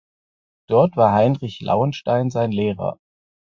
Dort 0.67 0.97
war 0.97 1.11
Heinrich 1.11 1.61
Lauenstein 1.61 2.31
sein 2.31 2.51
Lehrer. 2.51 2.97